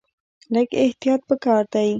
[0.53, 1.89] لږ احتیاط په کار دی.